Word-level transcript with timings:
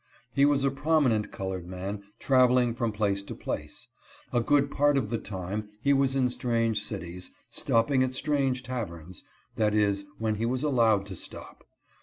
He 0.33 0.45
was 0.45 0.63
a 0.63 0.71
prominent 0.71 1.31
colored 1.31 1.67
man 1.67 2.01
traveling 2.17 2.73
from 2.73 2.91
place 2.91 3.21
to 3.21 3.35
place. 3.35 3.85
A 4.33 4.41
good 4.41 4.71
part 4.71 4.97
of 4.97 5.11
the 5.11 5.19
time 5.19 5.69
he 5.83 5.93
was 5.93 6.15
in 6.15 6.27
strange 6.31 6.81
cities, 6.81 7.29
stopping 7.51 8.01
at 8.01 8.15
strange 8.15 8.63
taverns— 8.63 9.23
that 9.57 9.75
is, 9.75 10.05
when 10.17 10.33
he 10.37 10.45
was 10.47 10.63
allowed 10.63 11.05
to 11.05 11.15
stop. 11.15 11.63